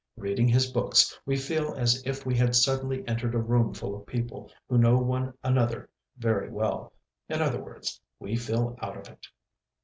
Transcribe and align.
Reading 0.15 0.47
his 0.47 0.71
books, 0.71 1.19
we 1.27 1.37
feel 1.37 1.75
as 1.75 2.01
if 2.07 2.25
we 2.25 2.35
had 2.35 2.55
suddenly 2.55 3.07
entered 3.07 3.35
a 3.35 3.37
room 3.37 3.71
full 3.71 3.95
of 3.95 4.07
people 4.07 4.51
who 4.67 4.79
know 4.79 4.97
one 4.97 5.35
another 5.43 5.91
very 6.17 6.49
well. 6.49 6.91
In 7.29 7.39
other 7.39 7.63
words, 7.63 8.01
we 8.17 8.35
feel 8.35 8.75
out 8.81 8.97
of 8.97 9.07
it." 9.13 9.27